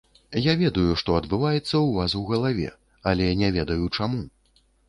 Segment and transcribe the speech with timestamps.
[0.43, 2.67] Я ведаю, што адбываецца ў вас у галаве,
[3.13, 4.27] але не ведаю, чаму.